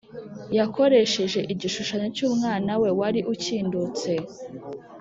[0.57, 4.11] yakoresheje igishushanyo cy’umwana we wari ukindutse;